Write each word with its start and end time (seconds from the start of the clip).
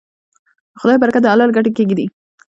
خدای 0.79 0.97
برکت 1.01 1.21
د 1.23 1.27
حلالې 1.33 1.55
ګټې 1.57 1.71
کې 1.75 1.83
ږدي. 1.89 2.05